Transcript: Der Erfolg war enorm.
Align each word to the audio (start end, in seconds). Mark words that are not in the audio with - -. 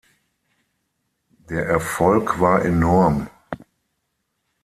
Der 1.47 1.67
Erfolg 1.67 2.39
war 2.39 2.65
enorm. 2.65 3.29